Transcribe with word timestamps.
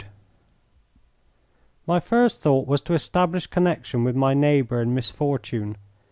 My 1.85 1.99
first 1.99 2.41
thought 2.41 2.65
was 2.65 2.81
to 2.81 2.95
establish 2.95 3.45
connection 3.45 4.03
with 4.03 4.15
my 4.15 4.33
neighbour 4.33 4.81
in 4.81 4.95
misfortune. 4.95 5.77